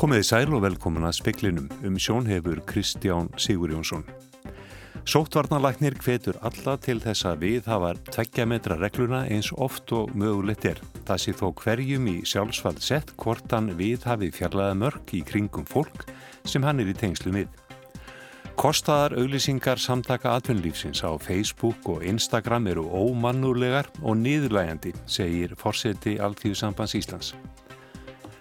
[0.00, 4.06] Komiði sæl og velkomin að speklinum um sjónhefur Kristján Sigur Jónsson.
[5.04, 10.64] Sóttvarnalæknir hvetur alla til þess að við hafa tveggja metra regluna eins oft og mögulegt
[10.72, 10.80] er.
[11.04, 15.68] Það sé þó hverjum í sjálfsvald sett hvort hann við hafi fjarlæða mörg í kringum
[15.68, 16.08] fólk
[16.48, 17.52] sem hann er í tengslu mið.
[18.56, 26.96] Kostaðar auglýsingar samtaka atvinnlífsins á Facebook og Instagram eru ómannulegar og niðurlægandi, segir forseti Alþjóðsambands
[26.96, 27.34] Íslands.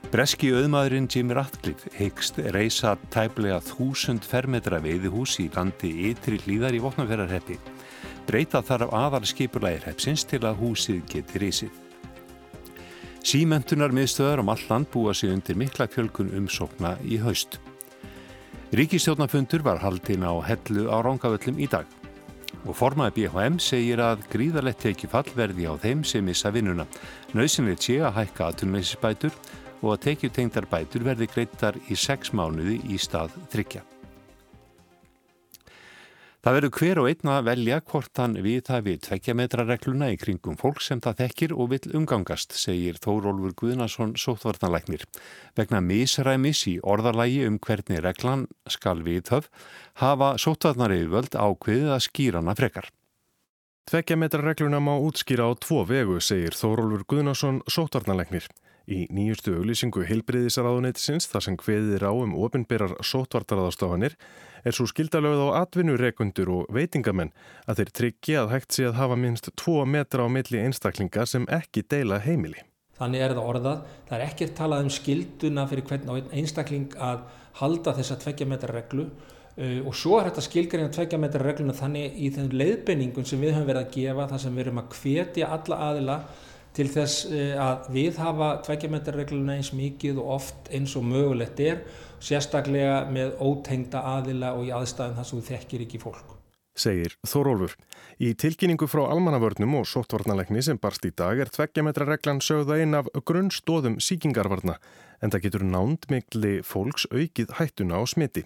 [0.09, 6.79] Breski auðmaðurinn Jim Ratcliffe hyggst reysa tæplega þúsund fermetra veiðihús í landi ytri hlýðar í
[6.81, 7.59] vopnaferðarheppi.
[8.25, 11.77] Breyta þarf aðal skipulægir heppsins til að húsið geti reysið.
[13.21, 17.59] Símentunar miðstöðar um all land búa sig undir mikla fjölkun umsókna í haust.
[18.73, 21.85] Ríkistjórnafundur var haldinn á hellu á Rángavöllum í dag
[22.65, 26.89] og formaði BHM segir að gríðalett tekið fallverði á þeim sem missa vinnuna.
[27.37, 29.35] Nauðsynleit sé að hækka aðtunleysisbætur
[29.81, 33.85] og að tekjutengdar bætur verði greittar í sex mánuði í stað þryggja.
[36.39, 40.07] Það verður hver og einn að velja hvort hann við það við tveggja metra regluna
[40.13, 45.03] í kringum fólk sem það þekkir og vil umgangast, segir Þórólfur Guðnason sóttvartanlæknir.
[45.59, 49.51] Vegna misræmis í orðarlægi um hvernig reglan skal við þöf,
[49.99, 52.87] hafa sóttvarnariði völd ákveðið að skýra hana frekar.
[53.91, 58.47] Tveggja metra regluna má útskýra á tvo vegu, segir Þórólfur Guðnason sóttvartanlæknir.
[58.89, 64.15] Í nýjustu auglýsingu heilbriðisraðuneytisins þar sem hveðir á um ofinberar sótvartaraðastofanir
[64.65, 67.29] er svo skildalögð á atvinnureikundur og veitingamenn
[67.69, 71.45] að þeir tryggja að hægt sé að hafa minst 2 metra á milli einstaklinga sem
[71.53, 72.65] ekki deila heimili.
[72.97, 73.85] Þannig er það orðað.
[74.09, 77.21] Það er ekkert talað um skilduna fyrir hvern einstakling að
[77.61, 81.77] halda þessa tveggja metra reglu uh, og svo er þetta skilgarinn að tveggja metra regluna
[81.77, 84.95] þannig í þeim leiðbenningum sem við höfum verið að gefa þar sem við erum að
[84.97, 86.21] hvetja alla aðila
[86.77, 91.83] til þess eh, að við hafa tveikjametarregluna eins mikið og oft eins og mögulegt er,
[92.23, 96.35] sérstaklega með ótengda aðila og í aðstæðan þar sem þú þekkir ekki fólk.
[96.79, 97.73] Segir Þórólfur.
[98.23, 103.09] Í tilkynningu frá almannavörnum og sóttvarnalegni sem barst í dag er tveggjametrarreglan sögða einn af
[103.27, 104.77] grunnstóðum síkingarvarna
[105.19, 108.45] en það getur nánd mikli fólks aukið hættuna á smiti.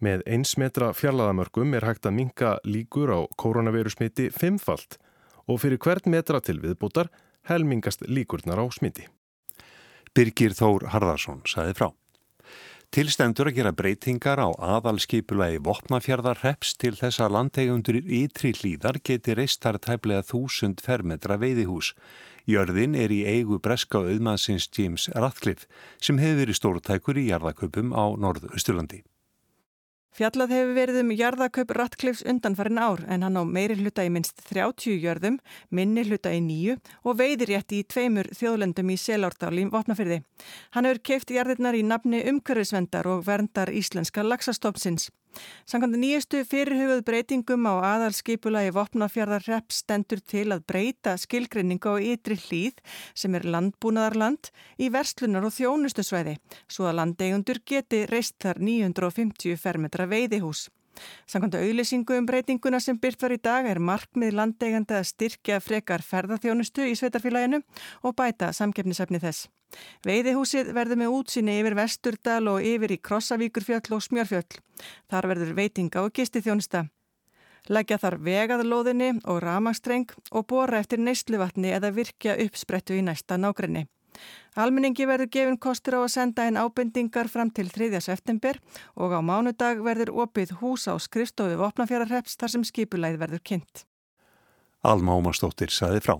[0.00, 4.96] Með eins metra fjallaðamörgum er hægt að minka líkur á koronaviru smiti fimmfalt
[5.44, 7.10] og fyrir hvert metra til viðbútar
[7.48, 9.06] helmingast líkurnar á smiti.
[10.14, 11.90] Birgir Þór Harðarsson saði frá.
[12.90, 19.36] Tilstendur að gera breytingar á aðalskipulagi vopnafjörðarreps til þess að landegundur í ytri hlýðar geti
[19.38, 21.92] reistar tæplega þúsund fermetra veiðihús.
[22.50, 25.70] Jörðin er í eigu breska auðmannsins James Ratcliffe
[26.02, 29.04] sem hefur verið stórtækur í jarðaköpum á Norðu-Östurlandi.
[30.10, 34.42] Fjallað hefur verið um jarðakaup Ratcliffs undanfarin ár en hann á meiri hluta í minst
[34.48, 35.38] 30 jörðum,
[35.70, 36.74] minni hluta í nýju
[37.06, 40.24] og veiðir rétt í tveimur þjóðlendum í Selártáli vopnafyrði.
[40.74, 45.12] Hann hefur keift jarðirnar í nafni umhverfisvendar og verndar íslenska laxastofnsins.
[45.68, 52.36] Sankant nýjastu fyrirhugað breytingum á aðalskipula í vopnafjörðarrepp stendur til að breyta skilgrinningu á ytri
[52.46, 52.82] hlýð
[53.14, 54.50] sem er landbúnaðarland
[54.82, 56.36] í verslunar og þjónustusvæði
[56.66, 60.66] svo að landeigundur geti reist þar 950 fermetra veiðihús.
[61.30, 66.04] Sankant auðlýsingu um breytinguna sem byrt var í dag er markmið landeiganda að styrkja frekar
[66.04, 67.62] ferðarþjónustu í sveitarfélaginu
[68.02, 69.48] og bæta samgefnisefni þess.
[70.06, 74.58] Veiðihúsið verður með útsinni yfir Vesturdal og yfir í Krossavíkurfjöll og Smjörfjöll.
[75.10, 76.86] Þar verður veitinga og gisti þjónusta.
[77.68, 83.86] Lækja þar vegaðlóðinni og ramagstreng og bóra eftir neysluvatni eða virkja uppsprettu í næsta nákrenni.
[84.58, 88.00] Almenningi verður gefin kostur á að senda einn ábendingar fram til 3.
[88.02, 88.58] september
[88.96, 93.84] og á mánudag verður opið hús á skrifstofu Vopnafjörðarreps þar sem skipulæð verður kynnt.
[94.82, 96.16] Alma Ómarsdóttir saði frá.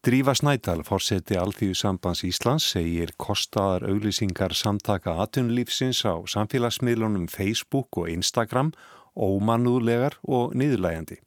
[0.00, 8.08] Drífa Snædal, fórseti Alþjóðu sambands Íslands, segir kostaðar auglýsingar samtaka atunlífsins á samfélagsmiðlunum Facebook og
[8.08, 8.70] Instagram
[9.12, 11.18] ómanúðlegar og niðurlægandi.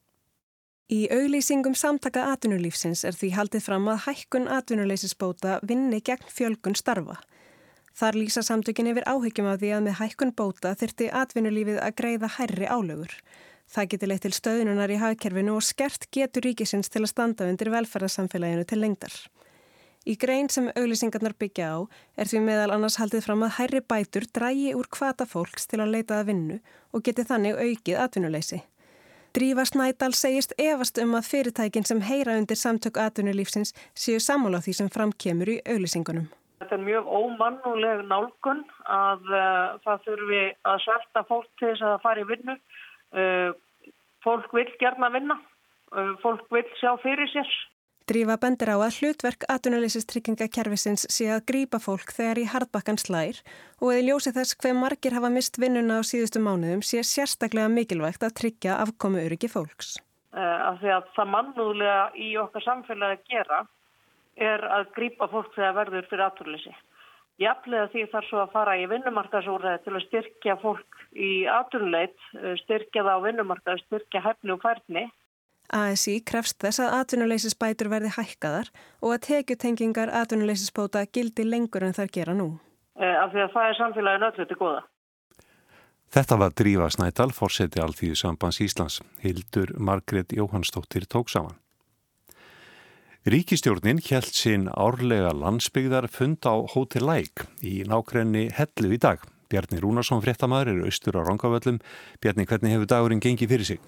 [0.89, 7.19] Í auglýsingum samtaka atunulífsins er því haldið fram að hækkun atunuleysisbóta vinni gegn fjölgun starfa.
[7.93, 12.33] Þar lýsa samtökin yfir áhyggjum af því að með hækkun bóta þyrti atvinnulífið að greiða
[12.39, 13.13] hærri álögur.
[13.73, 17.71] Það getur leitt til stöðununar í hagkerfinu og skert getur ríkisins til að standa undir
[17.73, 19.15] velferðarsamfélaginu til lengdar.
[20.05, 21.77] Í grein sem auglýsingarnar byggja á
[22.19, 25.95] er því meðal annars haldið fram að hærri bætur drægi úr kvata fólks til að
[25.95, 26.59] leita að vinnu
[26.93, 28.59] og geti þannig aukið atvinnuleysi.
[29.33, 34.77] Drífa Snædal segist efast um að fyrirtækin sem heyra undir samtök atvinnulífsins séu sammála því
[34.77, 36.27] sem framkemur í auglýsingunum.
[36.61, 42.01] Þetta er mjög ómannuleg nálgun að uh, það þurfi að svelta fólk til þess að
[42.05, 42.59] fara í vinnu
[44.23, 45.37] fólk vil gerna vinna,
[45.93, 47.49] uh, fólk vil sjá fyrir sér.
[48.03, 53.39] Drífa bendir á að hlutverk atvinnuleysistryggingakerfisins sé að grýpa fólk þegar í hardbakkan slær
[53.79, 58.25] og eða ljósi þess hver margir hafa mist vinnuna á síðustu mánuðum sé sérstaklega mikilvægt
[58.27, 59.95] að tryggja afkomu öryggi fólks.
[60.35, 63.61] Uh, af því að það mannúðlega í okkar samfélagi að gera
[64.51, 66.75] er að grýpa fólk þegar verður fyrir atvinnuleysi.
[67.41, 72.53] Jafnlega því þarf svo að fara í vinnumarkaðsúræði til að styrkja fólk í atvinnuleit, eh,
[72.61, 75.07] styrkja það á vinnumarkað, styrkja hefni og færni
[75.73, 78.69] ASI krefst þess að atvinnuleysisbætur verði hækkaðar
[79.01, 82.59] og að tekjutengingar atvinnuleysisbóta gildi lengur en þar gera nú.
[82.99, 84.83] Eh, af því að það er samfélagin öllu til goða.
[86.13, 89.01] Þetta var Drífa Snædal, fórseti Alþýðu Sambans Íslands.
[89.23, 91.57] Hildur Margret Jóhannsdóttir tók saman.
[93.23, 99.21] Ríkistjórnin hjælt sinn árlega landsbyggðar fund á Hotel Læk í nákrenni Hellu í dag.
[99.47, 101.77] Bjarni Rúnarsson fréttamaður eru austur á Rangavöllum.
[102.19, 103.85] Bjarni, hvernig hefur dagurinn gengið fyrir sig?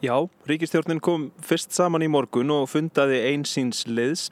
[0.00, 0.14] Já,
[0.48, 4.30] ríkistjórnin kom fyrst saman í morgun og fundaði einsýns liðs.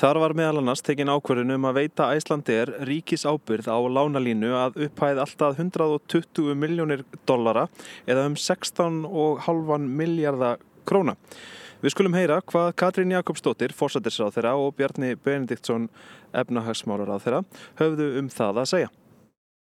[0.00, 4.80] Þar var meðal annars tekin ákverðin um að veita Æslandir ríkis ábyrð á lánalínu að
[4.86, 7.68] upphæð alltaf 120 miljónir dollara
[8.08, 11.16] eða um 16,5 miljardar króna.
[11.80, 15.86] Við skulum heyra hvað Katrín Jakobsdóttir, fórsættisráð þeirra og Bjarni Benediktsson,
[16.36, 17.44] efnahagsmálar á þeirra,
[17.80, 18.90] höfðu um það að segja.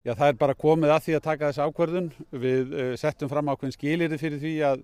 [0.02, 2.10] Já, það er bara komið að því að taka þessi ákverðun.
[2.42, 4.84] Við uh, settum fram ákveðin skilir fyrir því að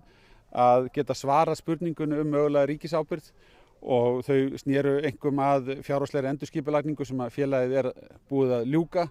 [0.52, 3.30] að geta svara spurningunum um mögulega ríkisábyrð
[3.82, 7.90] og þau snýru engum að fjárhásleiri endurskipulagningu sem að félagið er
[8.30, 9.06] búið að ljúka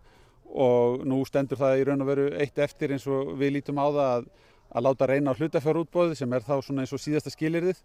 [0.48, 3.88] og nú stendur það í raun og veru eitt eftir eins og við lítum á
[3.88, 4.28] það að,
[4.72, 7.82] að láta reyna á hlutafjárútbóði sem er þá svona eins og síðasta skilirðið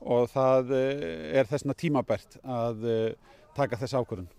[0.00, 1.04] og það eh,
[1.40, 4.30] er þessna tímabært að eh, taka þess ákvörðun.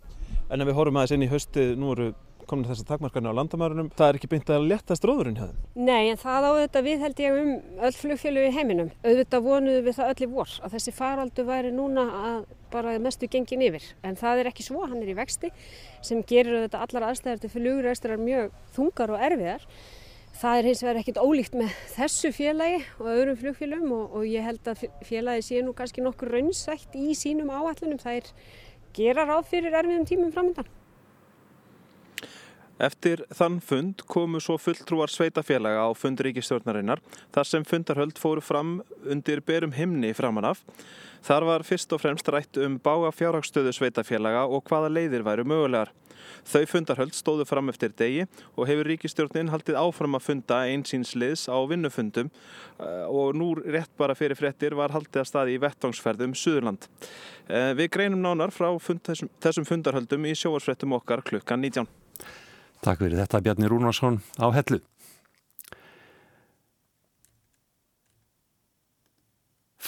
[0.49, 2.11] En ef við horfum aðeins inn í höstið, nú eru
[2.49, 5.59] komin þessar takmarkarnir á landamærunum, það er ekki beint að leta stróðurinn hjá þeim?
[5.85, 7.51] Nei, en það á auðvitað við held ég um
[7.85, 8.89] öll flugfjölu í heiminum.
[9.05, 12.39] Auðvitað vonuðu við það öll í vor að þessi faraldu væri núna að
[12.73, 13.85] bara mestu gengin yfir.
[14.05, 15.51] En það er ekki svo, hann er í vexti
[16.05, 19.69] sem gerir auðvitað allar aðstæðar til flugræsturar mjög þungar og erfiðar.
[20.39, 24.45] Það er hins vegar ekkit ólíkt með þessu félagi og öðrum flugfélum og, og ég
[24.45, 27.99] held að félagi sé nú kannski nokkur raunsætt í sínum áallunum.
[27.99, 28.29] Það er
[28.95, 30.69] gera ráð fyrir erfiðum tímum framöndan.
[32.79, 37.01] Eftir þann fund komu svo fulltrúar sveitafélaga á fundríkistjórnarinnar
[37.35, 40.63] þar sem fundarhöld fóru fram undir berum himni framanaf.
[41.27, 45.91] Þar var fyrst og fremst rætt um bága fjárhagstöðu sveitafélaga og hvaða leiðir væru mögulegar.
[46.47, 51.47] Þau fundarhöld stóðu fram eftir degi og hefur ríkistjórnin haldið áfram að funda einsýns liðs
[51.51, 56.35] á vinnufundum eh, og nú rétt bara fyrir frettir var haldið að staði í vettvangsferðum
[56.37, 56.87] Suðurland.
[57.49, 59.03] Eh, við greinum nánar frá fund,
[59.43, 61.89] þessum fundarhöldum í sjóarsfrettum okkar klukkan 19.
[62.85, 64.79] Takk fyrir þetta Bjarni Rúnarsson á hellu.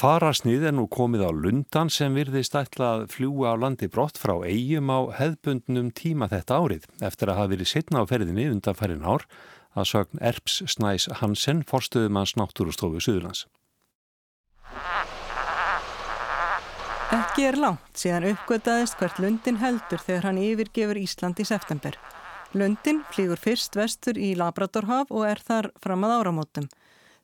[0.01, 4.33] Farasnið er nú komið á Lundan sem virðist ætla að fljúa á landi brott frá
[4.41, 9.27] eigum á hefðbundnum tíma þetta árið eftir að hafa verið setna á ferðinni undanfærin ár
[9.77, 13.45] að sögn Erps Snæs Hansen forstuðum hans náttúrustofu Suðurlands.
[17.11, 21.99] Ekki er langt síðan uppgötaðist hvert Lundin heldur þegar hann yfirgefur Ísland í september.
[22.51, 26.65] Lundin flýgur fyrst vestur í Labradorhaf og er þar fram að áramótum.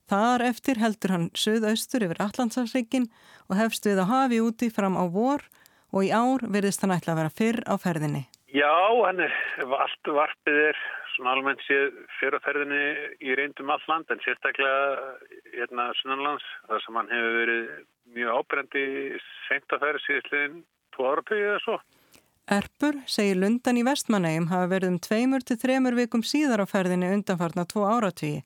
[0.07, 3.09] Þar eftir heldur hann söðaustur yfir Allandsafsrikin
[3.51, 5.43] og hefst við að hafi úti fram á vor
[5.91, 8.23] og í ár verðist hann ætla að vera fyrr á ferðinni.
[8.55, 8.71] Já,
[9.03, 10.79] hann er allt varpið er
[11.17, 12.81] svona almennt séð fyrr á ferðinni
[13.19, 15.11] í reyndum all land en sérstaklega
[15.57, 17.69] hérna Sunnanlands þar sem hann hefur verið
[18.15, 18.87] mjög ábrendi
[19.49, 20.59] sent að ferða síðustliðin
[20.95, 21.79] tvo áratöyu eða svo.
[22.47, 27.09] Erpur segir Lundan í vestmannegjum hafa verið um tveimur til þremur vikum síðar á ferðinni
[27.11, 28.45] undanfarna tvo áratvíi.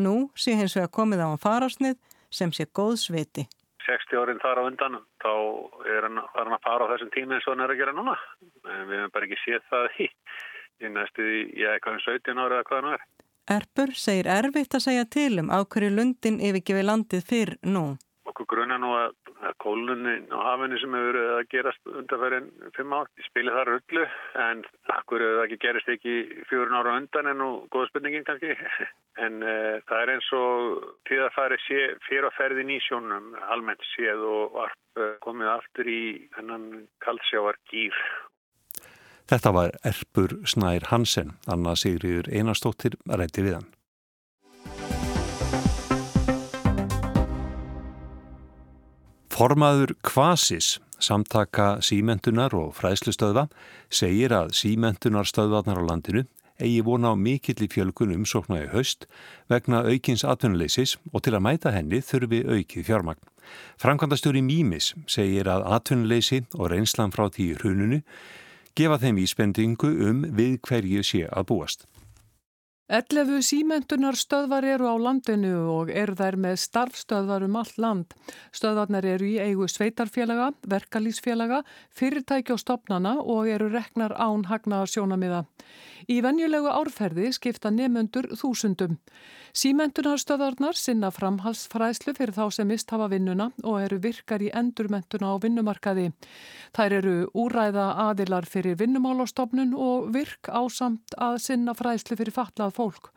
[0.00, 1.98] Nú sé hins vegar komið á hann fararsnið
[2.32, 3.44] sem sé góð sviti.
[3.84, 5.32] 60 árin þar á undan, þá
[5.84, 8.16] er hann, að fara á þessum tími eins og hann er að gera núna.
[8.72, 10.08] En við hefum bara ekki séð það í,
[10.80, 11.28] í næstu,
[11.60, 13.06] ég eitthvað um 17 ári eða hvað hann er.
[13.58, 17.86] Erpur segir erfitt að segja til um á hverju Lundin yfirgefi landið fyrr nú
[18.36, 19.25] okkur gruna nú að, að
[19.62, 24.04] kólunin á hafinu sem hefur verið að gerast undanferðin fimm ár, spilir það rullu
[24.46, 24.62] en
[24.94, 26.14] akkur hefur það ekki gerist ekki
[26.50, 28.56] fjórun ára undan en nú góða spurningin kannski.
[29.16, 31.62] En uh, það er eins og til að það er
[32.04, 36.02] fyrir að ferðin í sjónum almennt séð og varp, uh, komið aftur í
[36.36, 36.66] hennan
[37.00, 37.96] kaldsjávar gýr
[39.26, 43.72] Þetta var Erpur Snær Hansen, Anna Sigriður Einarstóttir rætti við hann.
[49.36, 53.42] Formaður Kvasis, samtaka símentunar og fræðslustöðva,
[53.92, 56.22] segir að símentunarstöðvarnar á landinu
[56.56, 59.04] eigi vona á mikill í fjölgun umsókna í haust
[59.52, 63.20] vegna aukins atvinnuleysis og til að mæta henni þurfi aukið fjármagn.
[63.76, 68.00] Frankvandastjóri Mímis segir að atvinnuleysi og reynslan frá því hrununu
[68.72, 71.84] gefa þeim íspendingu um við hverju sé að búast.
[72.86, 78.14] 11 símentunar stöðvar eru á landinu og eru þær með starfstöðvar um allt land.
[78.54, 85.42] Stöðvarnar eru í eigu sveitarfélaga, verkalýsfélaga, fyrirtæki og stopnana og eru reknar án hagnaðar sjónamiða.
[86.06, 89.00] Í venjulegu árferði skipta nefnundur þúsundum.
[89.56, 95.40] Símentunarstöðarnar sinna framhalsfræslu fyrir þá sem mist hafa vinnuna og eru virkar í endurmentuna á
[95.40, 96.10] vinnumarkaði.
[96.76, 103.08] Þær eru úræða aðilar fyrir vinnumálastofnun og virk ásamt að sinna fræslu fyrir fatlað fólk.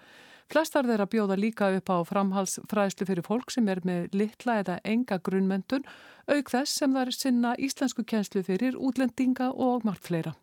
[0.48, 5.20] Flestar þeirra bjóða líka upp á framhalsfræslu fyrir fólk sem er með litla eða enga
[5.20, 5.84] grunnmentun,
[6.32, 10.38] auk þess sem þær sinna íslensku kjenslu fyrir útlendinga og margt fleira.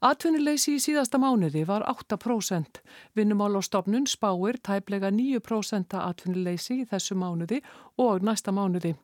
[0.00, 2.78] Atvinnuleysi í síðasta mánuði var 8%.
[3.18, 7.58] Vinnumálastofnun spáir tæplega 9% atvinnuleysi í þessu mánuði
[8.00, 8.94] og næsta mánuði.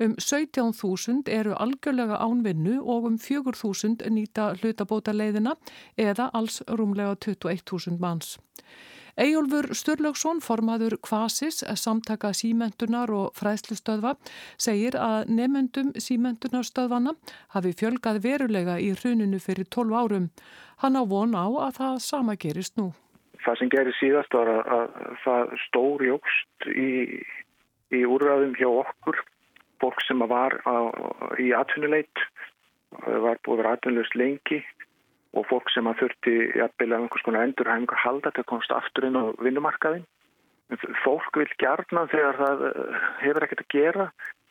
[0.00, 5.58] Um 17.000 eru algjörlega ánvinnu og um 4.000 nýta hlutabóta leiðina
[6.00, 8.38] eða alls rúmlega 21.000 manns.
[9.16, 14.12] Ejólfur Sturlaugsson, formaður Kvasis, samtaka símentunar og fræðslustöðva,
[14.60, 17.14] segir að nefnendum símentunarstöðvana
[17.54, 20.28] hafi fjölgað verulega í hruninu fyrir 12 árum.
[20.84, 22.90] Hann á von á að það sama gerist nú.
[23.40, 26.92] Það sem gerir síðast var að, að það stóri jógst í,
[27.96, 29.24] í úrraðum hjá okkur,
[29.80, 30.92] fólk sem var á,
[31.40, 32.26] í atvinnuleit,
[33.00, 34.60] var búið að vera atvinnulust lengi
[35.36, 39.06] og fólk sem að þurfti jafnvel að einhvers konar endurhæfingar halda til að komast aftur
[39.08, 40.06] inn á vinnumarkaðin.
[41.04, 44.06] Fólk vil gerna þegar það eh, hefur ekkert að gera,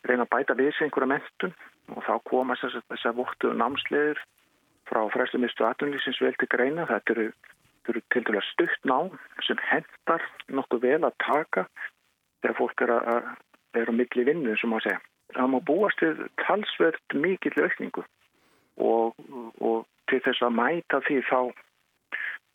[0.08, 1.56] reyna að bæta við sig einhverja mentun
[1.96, 4.22] og þá koma þess að vóttu námsleðir
[4.90, 6.86] frá fræslumistu aðunlýsins vel til greina.
[6.90, 7.26] Þetta eru,
[7.90, 8.98] eru til dæla stutt ná
[9.48, 11.66] sem hendar nokkuð vel að taka
[12.46, 13.34] þegar fólk er að
[13.76, 15.02] vera á milli vinnu, sem að segja.
[15.36, 18.06] Það má búast við talsvert mikill aukningu
[18.86, 19.18] og,
[19.60, 21.40] og til þess að mæta því þá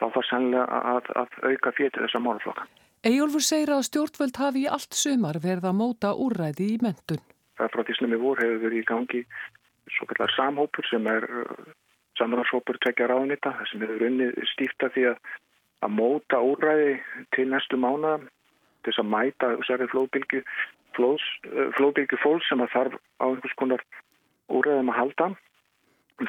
[0.01, 2.67] þá þarf sannlega að, að auka fyrir þessa málflokka.
[3.11, 7.21] Ejólfur segir að stjórnvöld hafi í allt sumar verið að móta úræði í mentun.
[7.57, 9.23] Það er frá því sem við voru hefur verið í gangi
[9.91, 11.55] svo kallar samhópur sem er uh,
[12.21, 15.23] samráðshópur tvekja ráðnita sem hefur unnið stífta því að,
[15.85, 16.99] að móta úræði
[17.37, 19.53] til næstu mánu til þess að mæta
[19.93, 20.45] flóðbylgu
[20.97, 23.85] flóðbylgu fólk sem að þarf á einhvers konar
[24.51, 25.29] úræðum að halda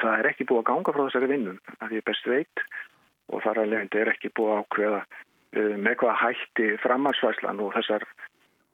[0.00, 2.64] það er ekki búið að ganga frá þessari vinnum að ég best veit
[3.32, 7.72] og þar að leiðandi er ekki búið að ákveða uh, með hvaða hætti framhansvæslan og
[7.78, 8.06] þessar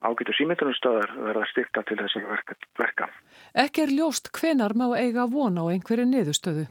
[0.06, 2.42] ágætu símyndunumstöðar verða styrta til þessar
[2.78, 3.08] verka.
[3.58, 6.68] Ekki er ljóst hvenar má eiga vona á einhverju niðurstöðu?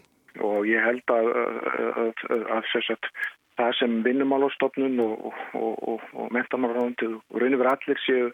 [0.47, 3.09] Og ég held að, að, að, að
[3.57, 5.27] það sem vinnumálastofnun og,
[5.57, 8.29] og, og, og mentamálarándið og raun yfir allir séu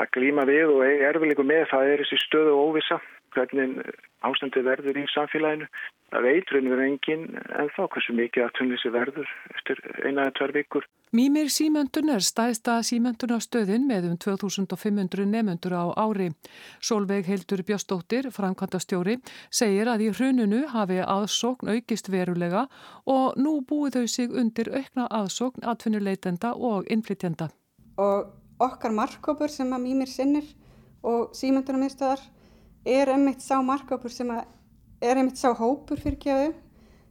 [0.00, 3.00] að glíma við og erfileikum með það er þessi stöðu og óvisa
[3.34, 3.80] hvernig
[4.26, 5.66] ástandi verður í samfélaginu.
[6.10, 10.86] Það veitur einhver engin en þá hversu mikið aðtunleysi verður eftir eina eða tver vikur.
[11.14, 16.28] Mímir Símöndun er stæðsta símöndunastöðin með um 2500 nefnundur á ári.
[16.82, 19.16] Solveig Hildur Björnsdóttir, framkvæmdastjóri,
[19.50, 22.66] segir að í hrununu hafi aðsókn aukist verulega
[23.06, 27.50] og nú búið þau sig undir aukna aðsókn atvinnuleitenda og innflytjenda.
[27.98, 30.46] Og okkar markkópur sem að Mímir sinnir
[31.06, 32.22] og símöndunarmiðstöðar
[32.84, 34.44] er einmitt sá markapur sem að
[35.00, 36.52] er einmitt sá hópur fyrir kjöðu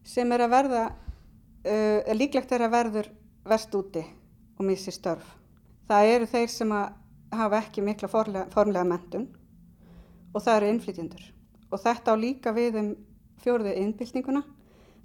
[0.06, 3.12] sem er að verða uh, líklegt er að verður
[3.50, 4.04] verst úti
[4.60, 5.26] og missi störf.
[5.90, 6.96] Það eru þeir sem að
[7.40, 9.28] hafa ekki mikla forlega, formlega mentun
[10.34, 11.28] og það eru innflytjendur
[11.70, 12.90] og þetta á líka við um
[13.44, 14.44] fjóruðu innbyltinguna.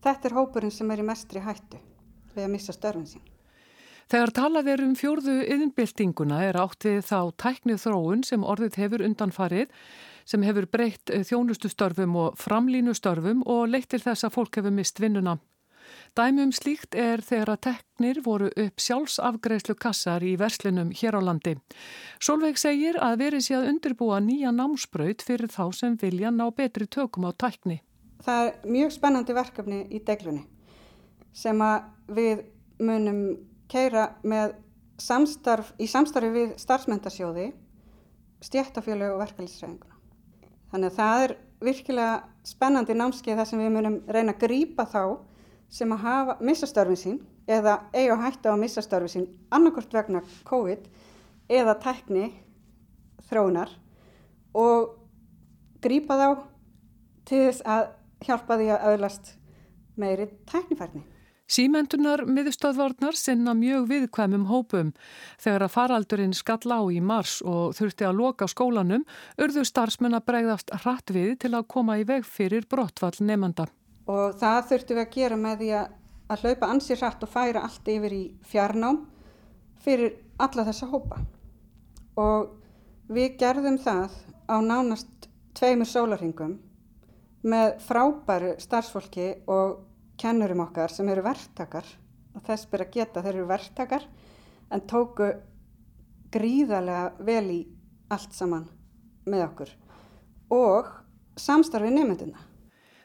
[0.05, 1.81] Þetta er hópurinn sem er í mestri hættu
[2.35, 3.25] við að missa störfin sín.
[4.11, 9.05] Þegar talað er um fjórðu innbyltinguna er átt við þá tæknið þróun sem orðið hefur
[9.07, 9.71] undanfarið
[10.25, 15.39] sem hefur breytt eh, þjónustustörfum og framlínustörfum og leittir þess að fólk hefur mist vinnuna.
[16.17, 21.57] Dæmum slíkt er þegar að teknir voru upp sjálfsafgreðslu kassar í verslinum hér á landi.
[22.23, 26.87] Solveig segir að verið sé að undirbúa nýja námsbraut fyrir þá sem vilja ná betri
[26.87, 27.81] tökum á tækni.
[28.25, 30.47] Það er mjög spennandi verkefni í deglunni
[31.35, 31.59] sem
[32.15, 32.45] við
[32.79, 33.25] munum
[33.69, 34.55] keira með
[35.03, 37.49] samstarf, í samstarfi við starfsmyndarsjóði,
[38.45, 39.94] stjættafjölu og verkefliðsræðinguna.
[40.75, 42.15] Þannig að það er virkilega
[42.51, 45.03] spennandi námskeið þar sem við munum reyna að grýpa þá
[45.71, 50.89] sem að hafa missastörfin sín eða eiga hætta á missastörfin sín annarkort vegna COVID
[51.55, 52.25] eða tekni
[53.31, 53.71] þróunar
[54.59, 54.99] og
[55.87, 56.29] grýpa þá
[57.31, 57.87] til þess að
[58.27, 59.35] hjálpa því að auðlast
[59.95, 61.05] meiri teknifærni.
[61.45, 64.93] Símentunar miðstöðvarnar sinna mjög viðkvæmum hópum.
[65.37, 69.05] Þegar að faraldurinn skall á í mars og þurfti að loka skólanum,
[69.37, 73.69] urðu starfsmenn að bregðast hratt við til að koma í veg fyrir brottfall nefnda.
[74.09, 75.95] Og það þurftu við að gera með því að,
[76.41, 79.01] hlaupa ansið hratt og færa allt yfir í fjarnám
[79.85, 81.21] fyrir alla þessa hópa.
[82.17, 82.55] Og
[83.13, 84.17] við gerðum það
[84.49, 86.57] á nánast tveimur sólarhingum
[87.45, 89.83] með frábæru starfsfólki og
[90.21, 91.89] kennurum okkar sem eru verktakar
[92.35, 94.07] og þess byrja að geta þeir eru verktakar
[94.73, 95.31] en tóku
[96.35, 97.61] gríðarlega vel í
[98.15, 98.67] allt saman
[99.27, 99.77] með okkur
[100.55, 100.91] og
[101.41, 102.41] samstarfið nefndina.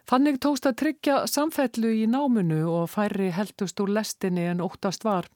[0.10, 5.28] Þannig tókst að tryggja samfellu í náminu og færri heldust úr lestinni en óttast var.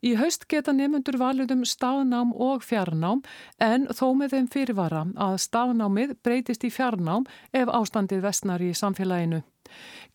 [0.00, 3.20] Í haust geta nefnundur valuðum staðnám og fjarnám
[3.62, 9.42] en þó með þeim fyrirvara að staðnámið breytist í fjarnám ef ástandið vestnar í samfélaginu.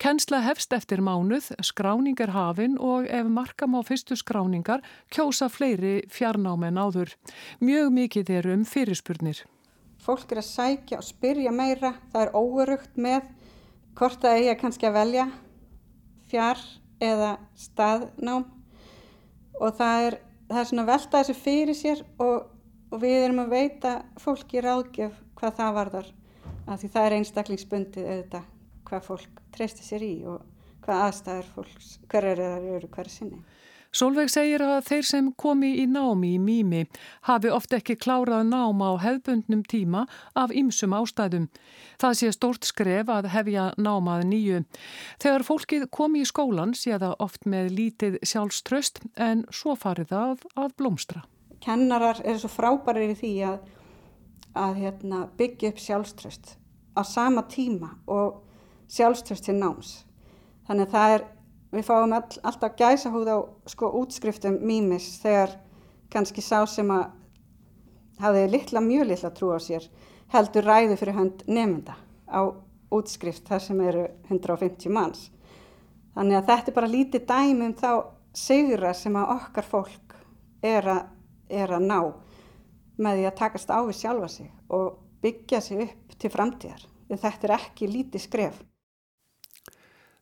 [0.02, 6.66] Kennsla hefst eftir mánuð, skráningar hafin og ef markam á fyrstu skráningar kjósa fleiri fjarnám
[6.68, 7.14] en áður.
[7.60, 9.44] Mjög mikið er um fyrirspurnir.
[10.02, 13.30] Fólk er að sækja og spyrja meira, það er óörugt með
[13.96, 15.24] hvort það eigi kannski að velja
[16.30, 16.60] fjar
[17.02, 18.44] eða staðnám
[19.56, 20.18] og það er,
[20.50, 22.50] það er svona velta þessu fyrir sér og,
[22.92, 26.12] og við erum að veita fólki ráðgjöf hvað það varðar
[26.66, 28.52] af því það er einstaklingsbundið auðvitað
[28.86, 30.44] hvað fólk treystir sér í og
[30.86, 33.40] hvað aðstæður fólks, hver er það eru hver sinni.
[33.96, 36.82] Solveig segir að þeir sem komi í námi í mými
[37.28, 40.02] hafi ofta ekki klárað náma á hefbundnum tíma
[40.36, 41.46] af ymsum ástæðum.
[42.02, 44.60] Það sé stort skref að hefja námað nýju.
[45.22, 50.46] Þegar fólkið komi í skólan sé það oft með lítið sjálfströst en svo farið það
[50.60, 51.24] að blómstra.
[51.64, 53.60] Kennarar eru svo frábærir í því að,
[54.60, 56.56] að hérna, byggja upp sjálfströst
[56.96, 58.42] á sama tíma og
[58.92, 59.92] sjálfströst til náms.
[60.66, 61.26] Þannig að það er
[61.76, 63.38] við fáum all, alltaf gæsa húð á
[63.70, 65.56] sko útskriftum mýmis þegar
[66.12, 67.08] kannski sá sem að
[68.22, 69.86] hafði litla, mjög litla trú á sér
[70.32, 71.96] heldur ræðu fyrir hönd nefnda
[72.30, 72.40] á
[72.94, 75.30] útskrift þar sem eru 150 manns.
[76.16, 77.90] Þannig að þetta er bara lítið dæmi um þá
[78.36, 80.16] sigra sem að okkar fólk
[80.64, 81.02] er að,
[81.50, 82.00] er að ná
[82.96, 86.86] með því að takast á við sjálfa sig og byggja sig upp til framtíðar.
[87.10, 88.62] Þetta er ekki lítið skref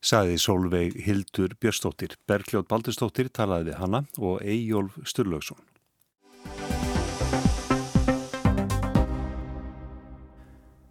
[0.04, 2.18] saði Solveig Hildur Björnstóttir.
[2.28, 5.62] Bergljóð Baldurstóttir talaði við hanna og Eyjólf Sturlaugsson.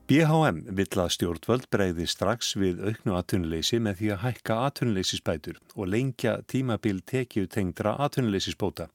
[0.03, 5.87] BHM vill að stjórnvöld breyði strax við auknu atvinnuleysi með því að hækka atvinnuleysisbætur og
[5.89, 8.89] lengja tímabil tekið tengdra atvinnuleysisbóta.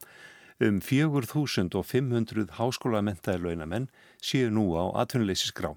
[0.60, 3.88] Um 4.500 háskólamentaði launamenn
[4.20, 5.72] séu nú á atvinnuleysisgrá.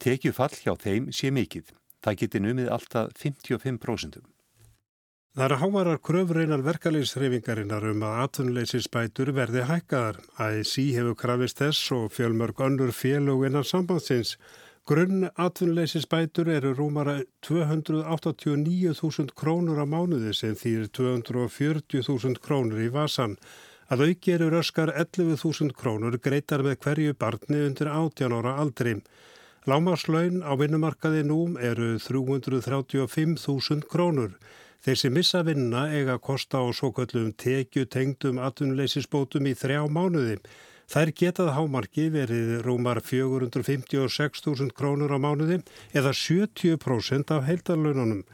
[0.00, 1.66] Tekið fall hjá þeim sé mikill.
[2.04, 4.20] Það geti numið alltaf 55%.
[5.30, 10.16] Það eru hávarar kröfreinar verkalegisreifingarinnar um að atvinnuleysisbætur verði hækkaðar.
[10.42, 14.34] ASI hefur krafist þess og fjölmörg önnur félög innan sambandsins.
[14.90, 23.36] Grunn atvinnuleysisbætur eru rúmara 289.000 krónur á mánuði sem þýr 240.000 krónur í vasan.
[23.86, 29.06] Að auki eru röskar 11.000 krónur greitar með hverju barni undir 18 ára aldrim.
[29.68, 34.38] Lámarslaun á vinnumarkaði núm eru 335.000 krónur.
[34.80, 39.82] Þeir sem missa vinna eiga að kosta á svo kallum tekju tengdum atvinnuleysisbótum í þrjá
[39.92, 40.38] mánuði.
[40.88, 45.60] Þær getað hámarki verið rúmar 456.000 krónur á mánuði
[45.92, 48.24] eða 70% af heildarlaununum.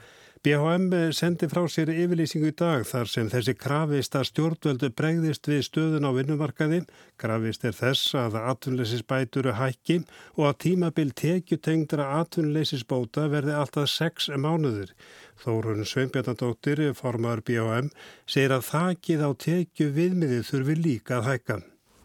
[0.47, 5.65] BHM sendi frá sér yfirlýsingu í dag þar sem þessi krafist að stjórnvöldu bregðist við
[5.67, 6.79] stöðun á vinnumarkaði.
[7.19, 9.97] Krafist er þess að atvinnleysisbæturu hækki
[10.37, 14.95] og að tímabil tekjutengdra atvinnleysisbóta verði alltaf sex mánuður.
[15.43, 17.91] Þórun Sveinbjarnadóttir, formar BHM,
[18.31, 21.59] segir að þakið á tekju viðmiðið þurfi líka að hækka.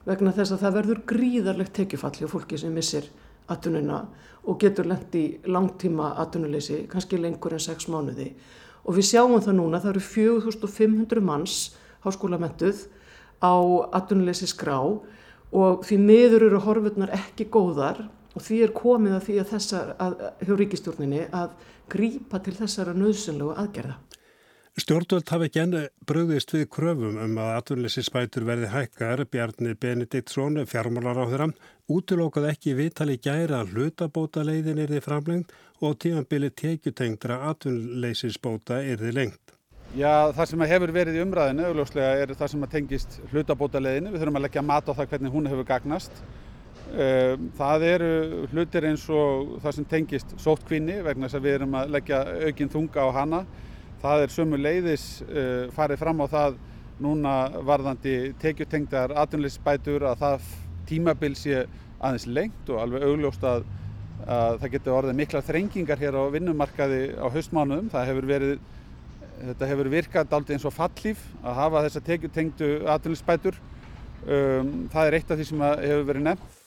[0.10, 3.14] Vegna þess að það verður gríðarlegt tekjufalli á fólki sem missir
[3.54, 4.08] atvinnuna
[4.44, 8.32] og getur lengt í langtíma atvinnuleysi, kannski lengur en 6 mánuði.
[8.86, 11.58] Og við sjáum það núna, það eru 4500 manns
[12.06, 12.88] háskólamettuð
[13.42, 13.56] á
[13.98, 19.38] atvinnuleysi skrá og því miður eru horfurnar ekki góðar og því er komið að því
[19.42, 19.92] að þessar,
[20.42, 21.54] hjá ríkistjórninni að
[21.92, 23.98] grípa til þessara nöðsynlegu aðgerða.
[24.80, 25.74] Stjórnvöld hafi ekki enn
[26.08, 31.48] bröðist við kröfum um að atvinnleysinsbætur verði hækkar Bjarni Benediktsson, fjármálar á þeirra,
[31.96, 39.18] útilókað ekki viðtali gæra hlutabóta leiðin er þið framlengt og tímanbili tekjutengdra atvinnleysinsbóta er þið
[39.18, 39.56] lengt.
[39.96, 44.14] Já, það sem hefur verið í umræðinu augljóslega er það sem tengist hlutabóta leiðinu.
[44.14, 46.22] Við þurfum að leggja mat á það hvernig hún hefur gagnast.
[46.92, 48.14] Ehm, það eru
[48.54, 52.24] hlutir eins og það sem tengist sótt kvinni vegna þess að við erum að leggja
[52.48, 53.44] aukinn þunga á hana
[54.02, 56.56] Það er sömu leiðis uh, farið fram á það
[57.02, 57.34] núna
[57.66, 60.48] varðandi tekjutengdar atvinnleysbætur að það
[60.92, 61.64] tímabil sé
[62.02, 63.66] aðeins lengt og alveg augljóst að,
[64.26, 67.90] að það getur orðið mikla þrengingar hér á vinnumarkaði á haustmánuðum.
[67.94, 68.56] Það hefur verið,
[69.42, 73.62] þetta hefur virkað aldrei eins og fallíf að hafa þessa tekjutengdu atvinnleysbætur.
[74.22, 76.58] Um, það er eitt af því sem hefur verið nefnt.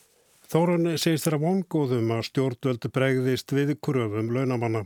[0.54, 4.84] Þóran segist þeirra vongóðum að stjórnvöldu bregðist við kuröfum launamanna.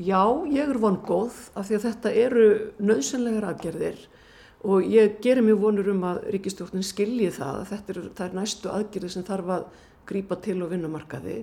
[0.00, 2.44] Já, ég er vongóð af því að þetta eru
[2.80, 4.04] nöðsynlegar aðgerðir
[4.62, 8.70] og ég gerir mjög vonur um að ríkistjórnin skilji það að þetta er, er næstu
[8.70, 9.66] aðgerði sem þarf að
[10.06, 11.42] grípa til og vinnumarkaði.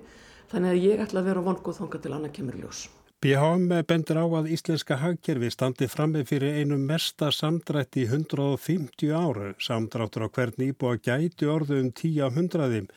[0.50, 2.88] Þannig að ég ætla að vera vongóð þonga til annað kemur ljós.
[3.20, 9.50] BHM bendur á að íslenska hagkerfi standi frammi fyrir einu mesta samdrætti í 150 ára
[9.60, 12.88] samdráttur á hvern íbúa gæti orðu um 10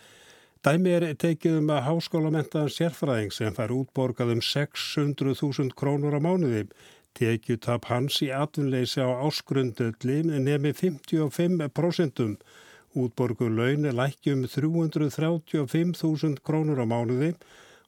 [0.62, 6.68] Dæmi er tekið um að háskólamentaðan sérfræðing sem fær útborgað um 600.000 krónur á mánuði
[7.18, 12.36] Tekjutap hans í atvinnleysi á áskrundölli nemi 55%.
[12.92, 17.30] Útborgu laun lækjum 335.000 krónur á mánuði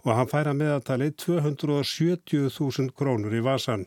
[0.05, 3.87] og hann færa meðatali 270.000 krónur í vasan.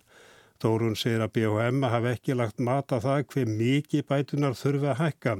[0.61, 5.35] Þórun segir að BHM hafi ekki lagt mata það hver mikið bætunar þurfa að hækka.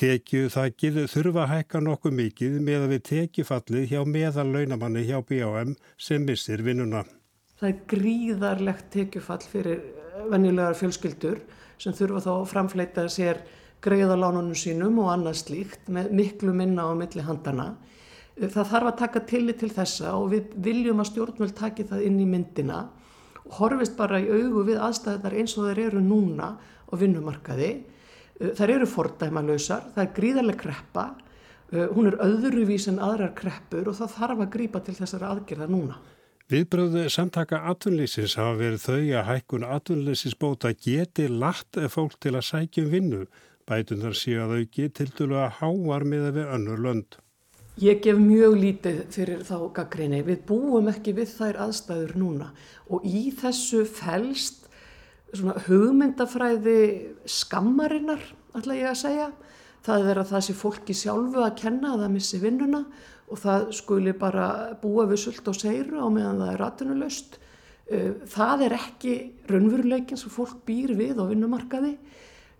[0.00, 5.08] Tekju það gið þurfa að hækka nokkuð mikið með að við tekjufallið hjá meðal launamanni
[5.08, 7.04] hjá BHM sem missir vinnuna.
[7.62, 11.36] Það er gríðarlegt tekjufall fyrir eh, venjulegar fjölskyldur
[11.78, 13.38] sem þurfa þá að framfleita sér
[13.86, 17.68] greiðalánunum sínum og annað slíkt með miklu minna á milli handana.
[18.34, 22.02] Eh, það þarf að taka tillit til þessa og við viljum að stjórnvöld taki það
[22.08, 22.80] inn í myndina
[23.44, 27.68] og horfist bara í augu við aðstæðar eins og þeir eru núna á vinnumarkaði.
[28.40, 31.12] Eh, þær eru fordæmalösar, það er gríðarlega kreppa,
[31.94, 36.00] hún er öðruvís en aðrar kreppur og það þarf að grípa til þessara aðgerða núna.
[36.52, 42.90] Viðbröðu samtaka atvinnlýsins hafa verið þau að hækkun atvinnlýsinsbóta geti latt fólk til að sækjum
[42.92, 43.20] vinnu.
[43.64, 47.16] Bætunar séu að auki til dælu að háar með við önnur lönd.
[47.80, 50.20] Ég gef mjög lítið fyrir þá gaggrinni.
[50.26, 52.50] Við búum ekki við þær aðstæður núna
[52.92, 54.68] og í þessu fælst
[55.70, 56.82] hugmyndafræði
[57.24, 59.30] skammarinnar, ætla ég að segja.
[59.88, 62.84] Það er að það sé fólki sjálfu að kenna að það missi vinnuna
[63.32, 64.46] og það skuli bara
[64.82, 67.38] búa við sult og seiru á meðan það er ratinulegst.
[67.88, 69.14] Eh, það er ekki
[69.48, 71.94] raunveruleikin sem fólk býr við á vinnumarkaði.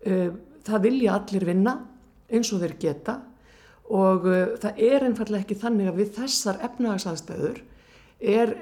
[0.03, 0.31] Eh,
[0.65, 1.77] það vilja allir vinna
[2.33, 3.19] eins og þeir geta
[3.93, 7.61] og eh, það er einfallega ekki þannig að við þessar efnagsaðstæður
[8.33, 8.55] er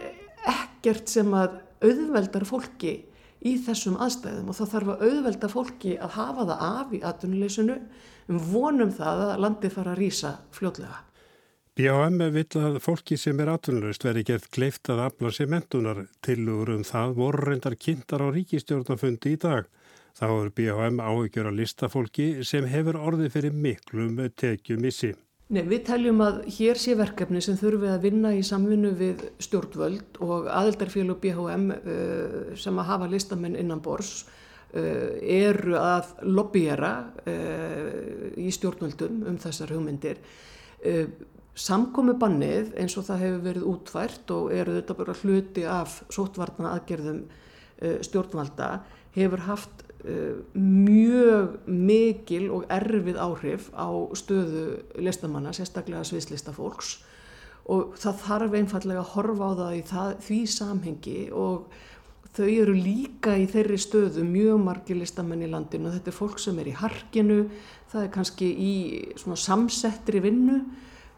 [0.50, 2.96] ekkert sem að auðveldar fólki
[3.40, 7.78] í þessum aðstæðum og þá þarf að auðvelda fólki að hafa það af í atvinnuleysinu
[8.30, 11.09] um vonum það að landi fara að rýsa fljóðlega.
[11.80, 16.02] BHM vill að fólki sem er atvinnlaust veri gert gleift að afla sér mentunar.
[16.20, 19.70] Tilugur um það voru reyndar kynntar á ríkistjórnafundi í dag.
[20.18, 25.14] Þá er BHM áhyggjur að lista fólki sem hefur orðið fyrir miklum tekjumissi.
[25.56, 30.20] Nei, við teljum að hér sé verkefni sem þurfið að vinna í samvinnu við stjórnvöld
[30.20, 37.90] og aðeldarfélag BHM uh, sem að hafa listamenn innan bors uh, eru að lobbyjera uh,
[38.36, 40.20] í stjórnvöldum um þessar hugmyndir.
[41.58, 46.76] Samkomi bannið eins og það hefur verið útvært og eru þetta bara hluti af sótvartana
[46.76, 48.70] aðgerðum uh, stjórnvalda
[49.16, 54.66] hefur haft uh, mjög mikil og erfið áhrif á stöðu
[55.02, 57.00] listamanna, sérstaklega sviðslista fólks.
[57.70, 61.74] Og það þarf einfallega að horfa á það í það, því samhengi og
[62.34, 65.90] þau eru líka í þeirri stöðu mjög margi listamenn í landinu.
[65.90, 67.40] Og þetta er fólk sem er í harkinu,
[67.90, 68.74] það er kannski í
[69.18, 70.60] samsettri vinnu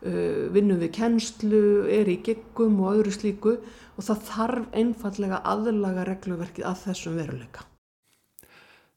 [0.02, 3.56] vinnum við kennslu, er í geggum og öðru slíku
[3.96, 7.66] og það þarf einfallega aðlaga regluverkið að þessum veruleika.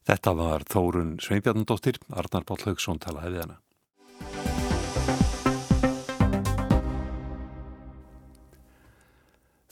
[0.06, 3.56] Þetta var Þórun Sveinbjarnadóttir, Arnar Páll Haugsson talaði við hana.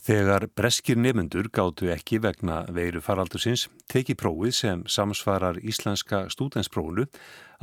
[0.04, 7.06] Þegar breskir nefnendur gáttu ekki vegna veiru faraldursins teki prófið sem samsvarar íslenska stúdensprófunu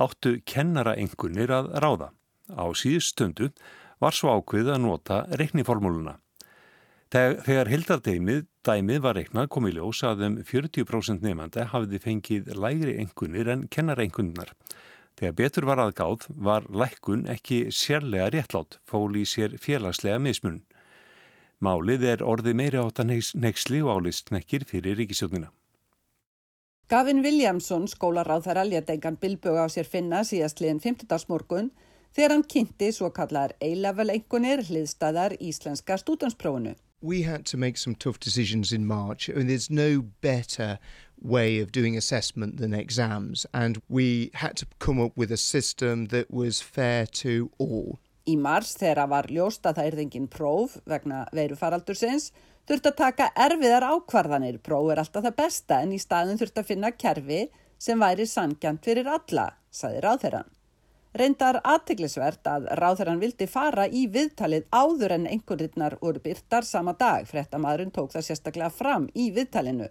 [0.01, 2.09] áttu kennara engunir að ráða
[2.55, 3.51] á síðust stundu
[4.01, 6.17] var svo ákveð að nota reikniformúluna.
[7.11, 13.51] Þegar hildardeimið dæmið var reiknað komið ljós að um 40% nefnda hafiði fengið lægri engunir
[13.51, 14.53] en kennarengunnar.
[15.19, 20.61] Þegar betur var aðgáð var lækkun ekki sérlega réttlátt, fól í sér félagslega mismun.
[21.61, 25.51] Málið er orði meiri átta neyksli og álistnekkir fyrir ríkisjónina.
[26.89, 31.27] Gavin Williamson, skólaráð þar aljadengan Bilbög á sér finna síðast liðin 15.
[31.29, 31.69] morgun
[32.15, 36.75] þegar hann kynnti svo kallar A-level einhvernir hliðstæðar íslenska stúdansprófunu.
[37.01, 39.27] We had to make some tough decisions in March.
[39.27, 40.77] I mean, there's no better
[41.19, 46.07] way of doing assessment than exams and we had to come up with a system
[46.07, 47.99] that was fair to all.
[48.29, 52.29] Í mars þegar var ljóst að það er þengin próf vegna veirufaraldursins
[52.69, 54.61] þurft að taka erfiðar ákvarðanir.
[54.61, 57.43] Próf er alltaf það besta en í staðin þurft að finna kerfi
[57.81, 60.49] sem væri sangjant fyrir alla, saði ráðherran.
[61.11, 67.25] Reyndar aðteglisvert að ráðherran vildi fara í viðtalið áður en einhverjirnar voru byrtar sama dag.
[67.27, 69.89] Frettamadurinn tók það sérstaklega fram í viðtalinu.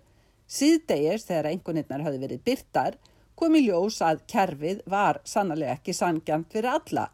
[0.49, 2.97] Síðdegis þegar einhverjirnar hafi verið byrtar
[3.37, 7.11] kom í ljós að kerfið var sannlega ekki sangjant fyrir alla.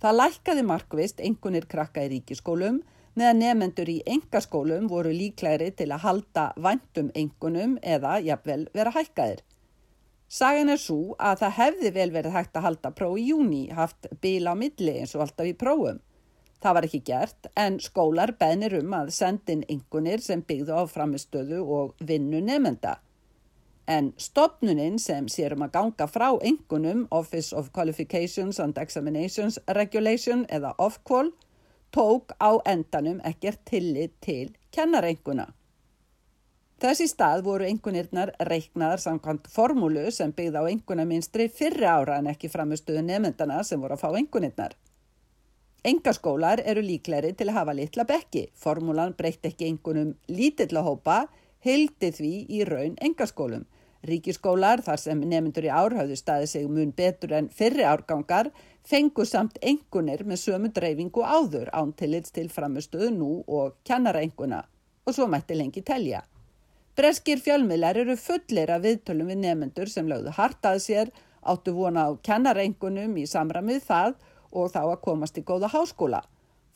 [0.00, 2.80] Það lækkaði markvist einhvernir krakka í ríkiskólum
[3.12, 9.44] meðan nefendur í engaskólum voru líklæri til að halda vandum einhvernum eða jafnvel vera hækkaðir.
[10.30, 14.06] Sagan er svo að það hefði vel verið hægt að halda próf í júni, haft
[14.22, 15.98] bíla á milli eins og alltaf í prófum.
[16.62, 21.60] Það var ekki gert en skólar beðnir um að sendin yngunir sem byggðu á framistöðu
[21.64, 23.00] og vinnu nefnda.
[23.90, 30.76] En stopnuninn sem sérum að ganga frá yngunum, Office of Qualifications and Examinations Regulation eða
[30.78, 31.32] OFQUAL,
[31.90, 35.48] tók á endanum ekkert tillit til kennarenguna.
[36.80, 42.48] Þessi stað voru engunirnar reiknaðar samkvæmt formúlu sem byggði á engunaminstri fyrri ára en ekki
[42.48, 44.72] framistuðu nefndana sem voru að fá engunirnar.
[45.84, 48.46] Engaskólar eru líkleri til að hafa litla bekki.
[48.56, 51.26] Formúlan breytt ekki engunum lítilla hópa,
[51.60, 53.68] hildi því í raun engaskólum.
[54.08, 58.48] Ríkiskólar, þar sem nefndur í árhauðu staði sig mun betur en fyrri árgangar,
[58.88, 64.64] fengu samt engunir með sömu dreifingu áður án tillits til framistuðu nú og kennara enguna
[65.04, 66.24] og svo mætti lengi telja.
[67.00, 71.10] Breskir fjölmiðlar eru fullir af viðtölum við nefnendur sem lögðu hartað sér,
[71.40, 74.18] áttu vona á kennarengunum í samramið það
[74.52, 76.20] og þá að komast í góða háskóla.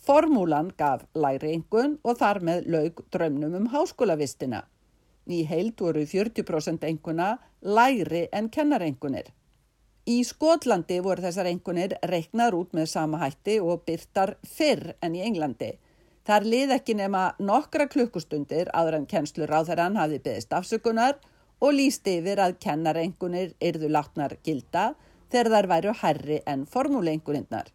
[0.01, 4.63] Formúlan gaf læri engun og þar með lög drömnum um háskólavistina.
[5.29, 7.29] Í heild voru 40% enguna
[7.61, 9.29] læri en kennarengunir.
[10.09, 15.27] Í Skotlandi voru þessar engunir reiknar út með sama hætti og byrtar fyrr en í
[15.29, 15.75] Englandi.
[16.25, 21.19] Þar lið ekki nema nokkra klukkustundir áður en kennslu ráðherran hafi beðist afsökunar
[21.61, 24.95] og líst yfir að kennarengunir yrðu látnar gilda
[25.33, 27.69] þegar þær væru herri en formúleenguninnar.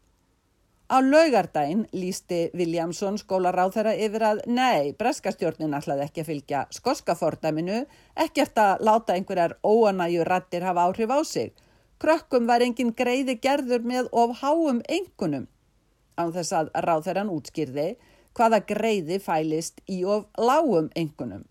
[0.89, 7.83] Á laugardaginn lísti Williamson skólaráðherra yfir að nei, breskastjórnin ætlaði ekki að fylgja skoska fordæminu,
[8.17, 11.53] ekkert að láta einhverjar óanæju rattir hafa áhrif á sig.
[12.01, 15.45] Krökkum var engin greiði gerður með of háum engunum.
[16.17, 17.91] Án þess að ráðherran útskýrði
[18.37, 21.45] hvaða greiði fælist í of lágum engunum.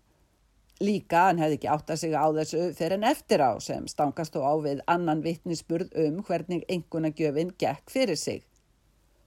[0.79, 4.35] Líka hann hefði ekki átt að sig á þessu fyrir en eftir á sem stangast
[4.35, 8.45] þó á við annan vittnisspurð um hvernig engunagjöfin gekk fyrir sig.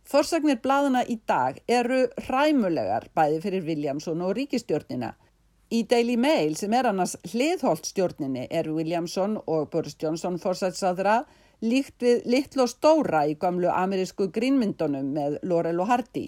[0.08, 5.12] Forsagnir bladuna í dag eru hræmulegar bæði fyrir Williamson og ríkistjórnina.
[5.72, 11.22] Í Daily Mail sem er annars hliðholt stjórninni er Williamson og Boris Johnson forsætsaðra
[11.64, 16.26] líkt við litlu og stóra í gamlu amerísku grínmyndunum með Laurel og Hardy.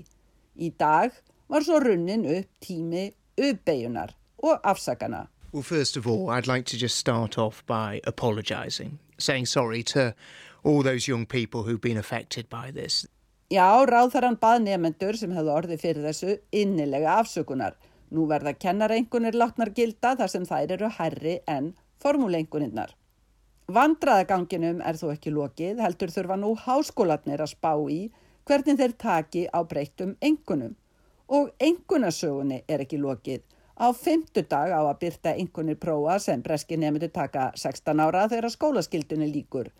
[0.54, 1.14] Í dag
[1.50, 5.26] var svo runnin upp tími uppbeigunar og afsakana.
[5.52, 10.14] Well, first of all, I'd like to just start off by apologising, saying sorry to
[10.64, 13.06] all those young people who've been affected by this.
[13.50, 17.76] Já, ráðarann bað nefnendur sem hefðu orði fyrir þessu innilega afsökunar.
[18.10, 22.94] Nú verða kennarengunir látnar gilda þar sem þær eru herri en formúlenguninnar.
[23.74, 28.00] Vandraðaganginum er þó ekki lokið, heldur þurfa nú háskólatnir að spá í
[28.48, 30.76] hvernig þeir taki á breyttum engunum.
[31.28, 33.42] Og engunasögunni er ekki lokið.
[33.74, 39.30] Á femtudag á að byrta engunir prófa sem breski nefndu taka 16 ára þegar skólaskildunni
[39.32, 39.72] líkur.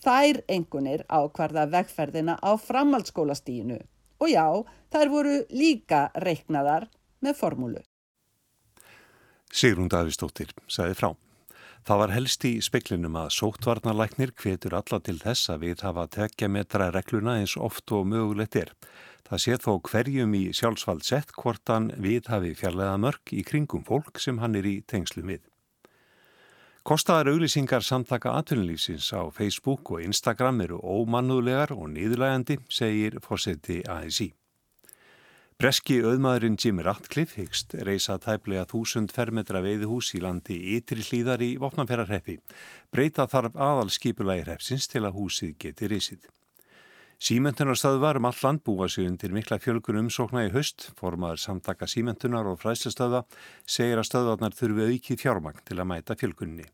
[0.00, 3.80] Þær engunir ákvarða vegferðina á framhaldsskólastíinu.
[4.20, 4.46] Og já,
[4.92, 6.86] þær voru líka reiknaðar
[7.24, 7.82] með formúlu.
[9.50, 11.10] Sigrún Davísdóttir sagði frá.
[11.86, 16.48] Það var helst í speklinum að sóttvarnarlæknir hvetur alla til þess að við hafa tekja
[16.52, 18.74] metra regluna eins oft og mögulegt er.
[19.30, 23.86] Það sé þó hverjum í sjálfsvald sett hvort hann við hafi fjarlæða mörg í kringum
[23.86, 25.46] fólk sem hann er í tengslum við.
[26.84, 34.32] Kostaðar auglýsingar samtaka atvinnulífsins á Facebook og Instagram eru ómannulegar og nýðulegandi, segir fórseti ASI.
[35.60, 41.50] Breski auðmaðurinn Jim Ratcliffe hyggst reysa tæplega þúsund fermetra veiðhús í landi ytri hlýðar í
[41.60, 42.38] Vopnamferðarreppi.
[42.88, 46.24] Breyta þarf aðal skipulagi hreppsins til að húsið geti reysið.
[47.20, 50.94] Símentunarstöðvar um all land búa sig undir mikla fjölgun umsókna í höst.
[50.96, 53.26] Formaður samtaka símentunar og fræslastöða
[53.68, 56.70] segir að stöðvarnar þurfi aukið fjármagn til að mæta fjölgunni.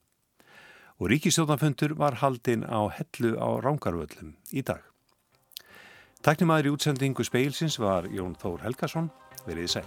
[1.03, 4.87] Og ríkistjóðnafundur var haldinn á hellu á Rángarvöllum í dag.
[6.27, 9.13] Tæknimaður í útsendingu speilsins var Jón Þór Helgason.
[9.47, 9.85] Verið í sæl.